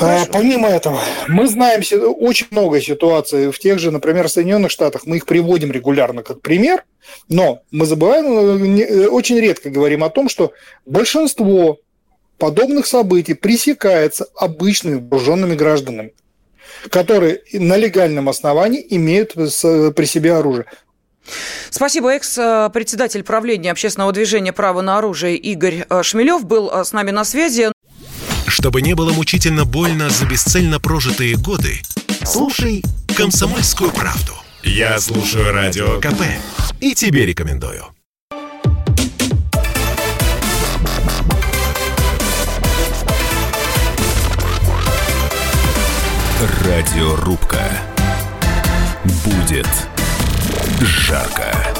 [0.00, 0.98] А, помимо этого,
[1.28, 1.82] мы знаем
[2.18, 5.02] очень много ситуаций в тех же, например, Соединенных Штатах.
[5.06, 6.84] Мы их приводим регулярно как пример,
[7.28, 10.52] но мы забываем, э, э, очень редко говорим о том, что
[10.84, 11.78] большинство
[12.38, 16.12] подобных событий пресекается обычными вооруженными гражданами,
[16.90, 20.66] которые на легальном основании имеют при себе оружие.
[21.70, 22.12] Спасибо.
[22.14, 27.72] Экс-председатель правления общественного движения «Право на оружие» Игорь э, Шмелев был с нами на связи.
[28.46, 31.80] Чтобы не было мучительно больно за бесцельно прожитые годы,
[32.24, 32.82] слушай
[33.16, 34.34] «Комсомольскую правду».
[34.62, 36.22] Я слушаю Радио КП
[36.80, 37.84] и тебе рекомендую.
[46.64, 47.60] Радиорубка.
[49.24, 49.68] Будет
[50.84, 51.73] жарко.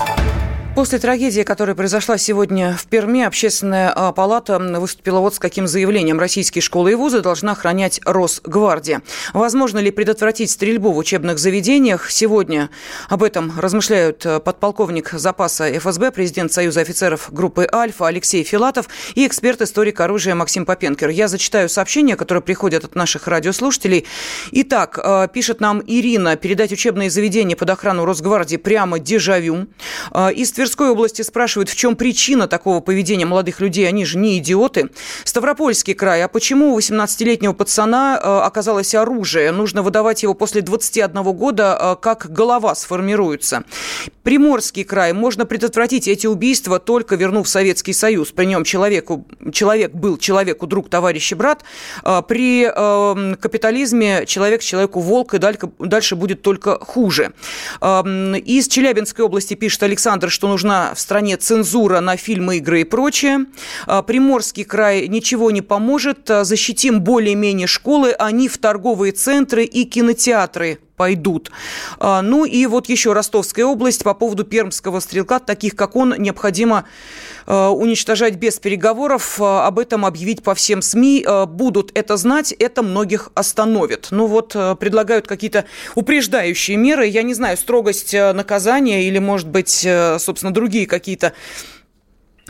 [0.74, 6.18] После трагедии, которая произошла сегодня в Перми, общественная а, палата выступила вот с каким заявлением.
[6.18, 9.02] Российские школы и вузы должна охранять Росгвардия.
[9.32, 12.10] Возможно ли предотвратить стрельбу в учебных заведениях?
[12.10, 12.70] Сегодня
[13.08, 19.28] об этом размышляют э, подполковник запаса ФСБ, президент Союза офицеров группы «Альфа» Алексей Филатов и
[19.28, 21.08] эксперт-историк оружия Максим Попенкер.
[21.10, 24.06] Я зачитаю сообщения, которые приходят от наших радиослушателей.
[24.50, 29.68] Итак, э, пишет нам Ирина, передать учебные заведения под охрану Росгвардии прямо дежавю.
[30.12, 33.86] Э, из Тверской области спрашивают, в чем причина такого поведения молодых людей.
[33.86, 34.88] Они же не идиоты.
[35.22, 36.22] Ставропольский край.
[36.22, 39.52] А почему у 18-летнего пацана э, оказалось оружие?
[39.52, 43.64] Нужно выдавать его после 21 года, э, как голова сформируется.
[44.22, 45.12] Приморский край.
[45.12, 48.32] Можно предотвратить эти убийства, только вернув Советский Союз.
[48.32, 51.62] При нем человеку, человек был человеку друг, товарищ и брат.
[52.04, 52.64] Э, при
[53.36, 57.34] капитализме человек человеку волк, и дальше будет только хуже.
[57.82, 63.46] Из Челябинской области пишет Александр, что нужна в стране цензура на фильмы, игры и прочее.
[63.86, 66.30] А, Приморский край ничего не поможет.
[66.30, 71.50] А, защитим более-менее школы, они в торговые центры и кинотеатры пойдут.
[71.98, 76.84] А, ну и вот еще Ростовская область по поводу пермского стрелка, таких как он, необходимо
[77.46, 81.26] уничтожать без переговоров, об этом объявить по всем СМИ.
[81.48, 84.08] Будут это знать, это многих остановит.
[84.10, 85.64] Ну вот предлагают какие-то
[85.94, 87.06] упреждающие меры.
[87.06, 89.86] Я не знаю, строгость наказания или, может быть,
[90.18, 91.32] собственно, другие какие-то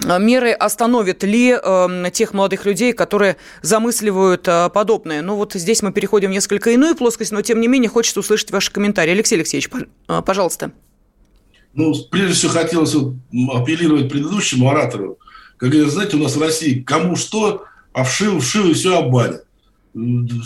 [0.02, 5.22] меры остановят ли э, тех молодых людей, которые замысливают э, подобное?
[5.22, 8.50] Ну вот здесь мы переходим в несколько иную плоскость, но тем не менее хочется услышать
[8.50, 9.12] ваши комментарии.
[9.12, 9.70] Алексей Алексеевич,
[10.08, 10.72] э, пожалуйста.
[11.74, 15.18] Ну, прежде всего хотелось апеллировать предыдущему оратору.
[15.56, 19.44] Как говорят, знаете, у нас в России кому что, а вшил, вшил и все обанят.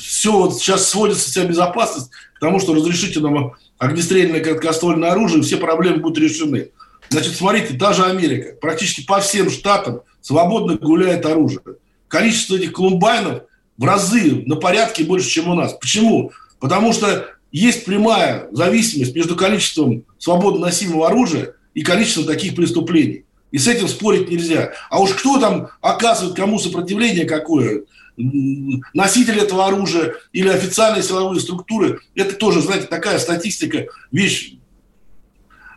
[0.01, 5.57] Все вот сейчас сводится вся безопасность к тому, что разрешите нам огнестрельное короткоствольное оружие, все
[5.57, 6.71] проблемы будут решены.
[7.11, 8.57] Значит, смотрите, та же Америка.
[8.61, 11.61] Практически по всем штатам свободно гуляет оружие.
[12.09, 13.43] Количество этих колумбайнов
[13.77, 15.73] в разы на порядке больше, чем у нас.
[15.75, 16.33] Почему?
[16.61, 23.25] Потому что есть прямая зависимость между количеством свободно носимого оружия и количеством таких преступлений.
[23.51, 24.73] И с этим спорить нельзя.
[24.91, 27.85] А уж кто там оказывает кому сопротивление какое,
[28.17, 34.55] носитель этого оружия или официальные силовые структуры, это тоже, знаете, такая статистика, вещь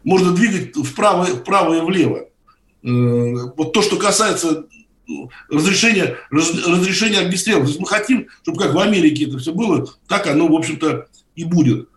[0.04, 2.28] можно двигать вправо, вправо и влево.
[2.84, 4.66] Э, вот то, что касается
[5.08, 10.48] ну, разрешения, разрешения есть мы хотим, чтобы как в Америке это все было, так оно,
[10.48, 11.90] в общем-то, и будет.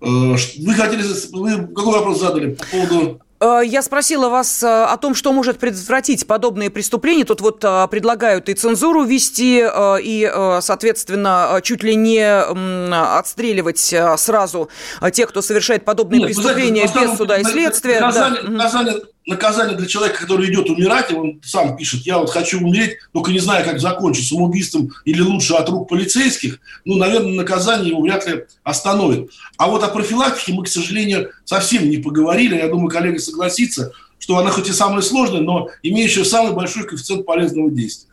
[0.00, 1.02] Э, вы хотели,
[1.32, 5.58] вы какой вопрос задали по поводу Э, я спросила вас э, о том, что может
[5.58, 7.24] предотвратить подобные преступления.
[7.24, 7.60] Тут вот
[7.90, 9.64] предлагают и цензуру ввести,
[10.02, 14.68] и, соответственно, чуть ли не отстреливать сразу
[15.12, 18.00] тех, кто совершает подобные Нет, преступления знаете, без суда и следствия.
[18.00, 18.48] Наказание, да.
[18.48, 18.94] наказание,
[19.26, 23.30] наказание для человека, который идет умирать, и он сам пишет, я вот хочу умереть, только
[23.30, 28.26] не знаю, как закончить, самоубийством или лучше от рук полицейских, ну, наверное, наказание его вряд
[28.26, 29.30] ли остановит.
[29.56, 32.56] А вот о профилактике мы, к сожалению, совсем не поговорили.
[32.56, 37.24] Я думаю, коллега согласится, что она хоть и самая сложная, но имеющая самый большой коэффициент
[37.24, 38.10] полезного действия.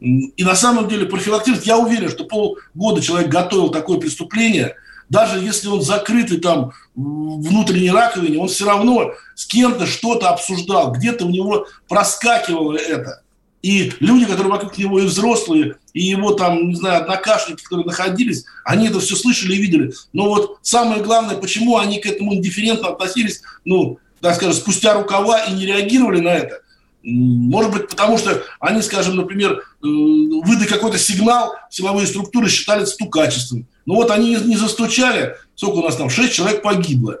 [0.00, 4.74] И на самом деле профилактировать, я уверен, что полгода человек готовил такое преступление–
[5.10, 11.26] даже если он закрытый там внутренней раковине, он все равно с кем-то что-то обсуждал, где-то
[11.26, 13.22] у него проскакивало это.
[13.62, 18.46] И люди, которые вокруг него и взрослые, и его там, не знаю, однокашники, которые находились,
[18.64, 19.92] они это все слышали и видели.
[20.14, 25.40] Но вот самое главное, почему они к этому индифферентно относились, ну, так скажем, спустя рукава
[25.44, 26.60] и не реагировали на это.
[27.02, 33.66] Может быть, потому что они, скажем, например, э, выдали какой-то сигнал, силовые структуры считали стукачеством.
[33.86, 37.20] Ну вот они не застучали, сколько у нас там, 6 человек погибло.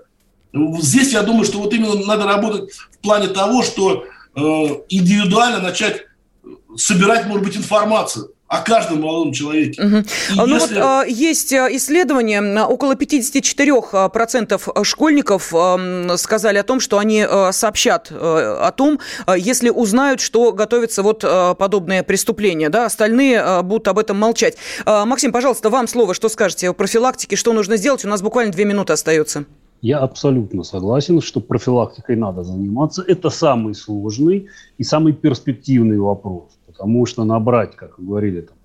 [0.52, 4.04] Здесь я думаю, что вот именно надо работать в плане того, что
[4.34, 4.40] э,
[4.90, 6.04] индивидуально начать
[6.76, 9.80] собирать, может быть, информацию о каждом молодом человеке.
[9.80, 9.96] Угу.
[10.34, 10.74] Ну если...
[10.74, 15.54] вот а, есть а, исследования, около 54% школьников
[16.18, 18.98] сказали о том, что они сообщат о том,
[19.36, 21.20] если узнают, что готовится вот
[21.58, 24.56] подобное преступление, да, остальные будут об этом молчать.
[24.84, 28.04] Максим, пожалуйста, вам слово, что скажете о профилактике, что нужно сделать?
[28.04, 29.44] У нас буквально две минуты остается.
[29.82, 33.02] Я абсолютно согласен, что профилактикой надо заниматься.
[33.06, 36.58] Это самый сложный и самый перспективный вопрос.
[36.80, 38.56] Потому что набрать, как вы говорили, там,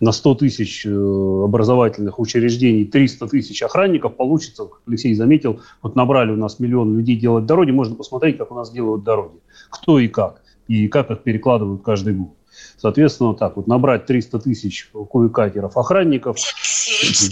[0.00, 6.32] на 100 тысяч э, образовательных учреждений 300 тысяч охранников получится, как Алексей заметил, вот набрали
[6.32, 9.38] у нас миллион людей делать дороги, можно посмотреть, как у нас делают дороги,
[9.70, 12.34] кто и как, и как их перекладывают каждый год.
[12.76, 14.90] Соответственно, так вот набрать 300 тысяч
[15.32, 16.38] катеров охранников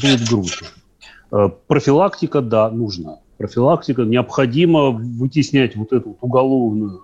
[0.00, 0.68] будет грустно.
[1.32, 3.18] Э, профилактика, да, нужна.
[3.38, 7.02] Профилактика, необходимо вытеснять вот эту вот уголовную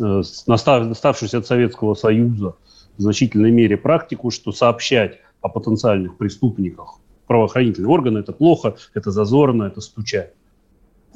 [0.00, 2.56] Э, оставшуюся от Советского Союза
[2.96, 9.64] в значительной мере практику, что сообщать о потенциальных преступниках правоохранительные органы– это плохо, это зазорно,
[9.64, 10.32] это стучать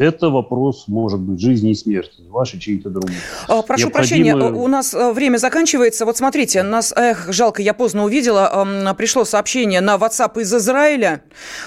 [0.03, 3.19] это вопрос, может быть, жизни и смерти, ваши чьи-то другие.
[3.49, 3.91] А, прошу Необходимо...
[3.93, 6.05] прощения, у нас э, время заканчивается.
[6.05, 11.23] Вот смотрите, нас, эх, жалко, я поздно увидела, пришло сообщение на WhatsApp из Израиля.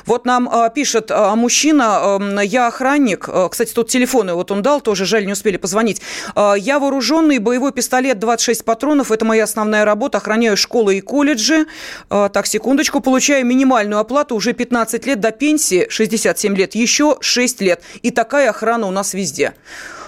[0.05, 5.25] Вот нам э, пишет мужчина, я охранник, кстати, тут телефоны вот он дал, тоже жаль,
[5.25, 6.01] не успели позвонить.
[6.35, 11.65] Я вооруженный, боевой пистолет, 26 патронов, это моя основная работа, охраняю школы и колледжи.
[12.09, 17.81] Так, секундочку, получаю минимальную оплату уже 15 лет до пенсии, 67 лет, еще 6 лет.
[18.01, 19.53] И такая охрана у нас везде.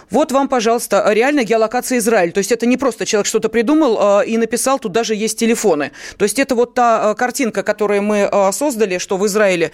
[0.09, 2.31] Вот вам, пожалуйста, реально геолокация Израиль.
[2.31, 5.91] То есть это не просто человек что-то придумал э, и написал, тут даже есть телефоны.
[6.17, 9.71] То есть это вот та э, картинка, которую мы э, создали, что в Израиле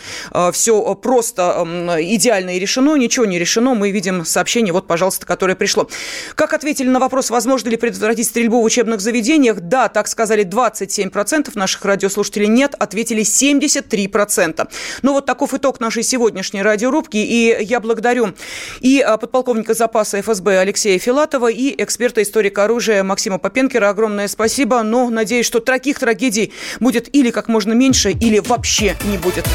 [0.52, 1.66] все просто
[2.00, 3.76] идеально и решено, ничего не решено.
[3.76, 5.88] Мы видим сообщение, вот, пожалуйста, которое пришло.
[6.36, 9.60] Как ответили на вопрос, возможно ли предотвратить стрельбу в учебных заведениях?
[9.60, 12.48] Да, так сказали 27% наших радиослушателей.
[12.48, 14.68] Нет, ответили 73%.
[15.02, 17.18] Ну вот таков итог нашей сегодняшней радиорубки.
[17.18, 18.34] И я благодарю
[18.80, 23.90] и подполковника запаса ФСБ Алексея Филатова и эксперта-историка оружия Максима Попенкера.
[23.90, 29.18] Огромное спасибо, но надеюсь, что таких трагедий будет или как можно меньше, или вообще не
[29.18, 29.46] будет.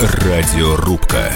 [0.00, 1.32] Радиорубка.